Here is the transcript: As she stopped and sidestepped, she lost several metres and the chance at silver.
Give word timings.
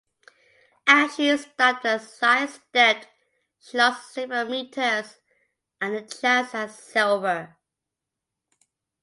As 0.87 1.13
she 1.15 1.37
stopped 1.37 1.85
and 1.85 2.01
sidestepped, 2.01 3.07
she 3.59 3.77
lost 3.77 4.11
several 4.11 4.49
metres 4.49 5.19
and 5.79 5.95
the 5.95 6.01
chance 6.01 6.55
at 6.55 6.71
silver. 6.71 7.55